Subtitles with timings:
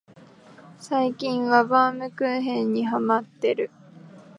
[0.79, 3.69] 最近はバウムクーヘンにハマってる